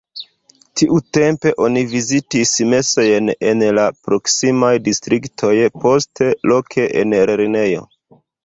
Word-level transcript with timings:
Tiutempe 0.79 1.51
oni 1.65 1.83
vizitis 1.91 2.53
mesojn 2.71 3.29
en 3.51 3.63
la 3.81 3.85
proksimaj 4.07 4.73
distriktoj, 4.89 5.55
poste 5.85 6.33
loke 6.55 6.89
en 7.05 7.19
lernejo. 7.33 7.89